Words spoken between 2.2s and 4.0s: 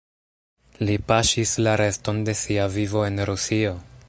de sia vivo en Rusio.